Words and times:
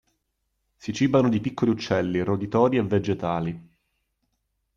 Si 0.77 0.93
cibano 0.93 1.29
di 1.29 1.39
piccoli 1.39 1.69
uccelli, 1.69 2.23
roditori 2.23 2.77
e 2.77 2.81
vegetali. 2.81 3.69